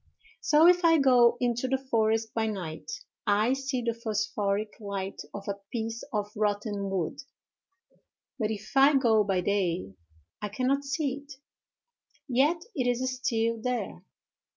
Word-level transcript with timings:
So 0.39 0.65
if 0.65 0.83
I 0.83 0.97
go 0.97 1.37
into 1.39 1.67
the 1.67 1.77
forest 1.77 2.33
by 2.33 2.47
night, 2.47 2.89
I 3.27 3.53
see 3.53 3.83
the 3.83 3.93
phosphoric 3.93 4.73
light 4.79 5.21
of 5.31 5.47
a 5.47 5.59
piece 5.71 6.01
of 6.11 6.31
rotten 6.35 6.89
wood; 6.89 7.21
but 8.39 8.49
if 8.49 8.71
I 8.75 8.95
go 8.95 9.23
by 9.23 9.41
day 9.41 9.93
I 10.41 10.49
can 10.49 10.65
not 10.65 10.83
see 10.85 11.17
it; 11.23 11.33
yet 12.27 12.63
it 12.73 12.87
is 12.87 13.17
still 13.17 13.61
there. 13.61 14.03